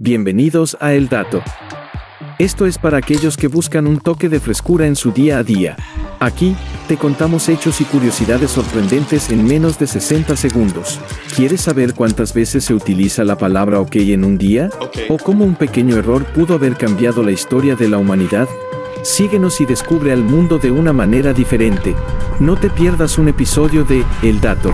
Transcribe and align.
Bienvenidos 0.00 0.76
a 0.78 0.92
El 0.92 1.08
Dato. 1.08 1.42
Esto 2.38 2.66
es 2.66 2.78
para 2.78 2.98
aquellos 2.98 3.36
que 3.36 3.48
buscan 3.48 3.88
un 3.88 3.98
toque 3.98 4.28
de 4.28 4.38
frescura 4.38 4.86
en 4.86 4.94
su 4.94 5.10
día 5.10 5.38
a 5.38 5.42
día. 5.42 5.76
Aquí, 6.20 6.54
te 6.86 6.96
contamos 6.96 7.48
hechos 7.48 7.80
y 7.80 7.84
curiosidades 7.84 8.52
sorprendentes 8.52 9.28
en 9.30 9.44
menos 9.44 9.76
de 9.76 9.88
60 9.88 10.36
segundos. 10.36 11.00
¿Quieres 11.34 11.62
saber 11.62 11.94
cuántas 11.94 12.32
veces 12.32 12.62
se 12.62 12.74
utiliza 12.74 13.24
la 13.24 13.36
palabra 13.38 13.80
OK 13.80 13.96
en 13.96 14.22
un 14.22 14.38
día? 14.38 14.70
¿O 15.08 15.16
cómo 15.16 15.44
un 15.44 15.56
pequeño 15.56 15.96
error 15.96 16.24
pudo 16.26 16.54
haber 16.54 16.76
cambiado 16.76 17.24
la 17.24 17.32
historia 17.32 17.74
de 17.74 17.88
la 17.88 17.98
humanidad? 17.98 18.46
Síguenos 19.02 19.60
y 19.60 19.66
descubre 19.66 20.12
al 20.12 20.22
mundo 20.22 20.58
de 20.58 20.70
una 20.70 20.92
manera 20.92 21.32
diferente. 21.32 21.96
No 22.38 22.54
te 22.54 22.70
pierdas 22.70 23.18
un 23.18 23.26
episodio 23.26 23.82
de 23.82 24.04
El 24.22 24.40
Dato. 24.40 24.72